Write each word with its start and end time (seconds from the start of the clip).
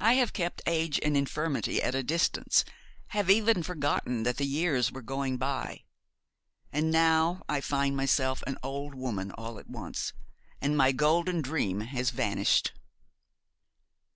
I 0.00 0.14
have 0.14 0.32
kept 0.32 0.60
age 0.66 0.98
and 1.04 1.16
infirmity 1.16 1.80
at 1.80 1.94
a 1.94 2.02
distance, 2.02 2.64
have 3.10 3.30
even 3.30 3.62
forgotten 3.62 4.24
that 4.24 4.36
the 4.36 4.44
years 4.44 4.90
were 4.90 5.02
going 5.02 5.36
by; 5.36 5.84
and 6.72 6.90
now 6.90 7.42
I 7.48 7.60
find 7.60 7.96
myself 7.96 8.42
an 8.44 8.58
old 8.64 8.96
woman 8.96 9.30
all 9.30 9.60
at 9.60 9.70
once, 9.70 10.14
and 10.60 10.76
my 10.76 10.90
golden 10.90 11.42
dream 11.42 11.82
has 11.82 12.10
vanished.' 12.10 12.72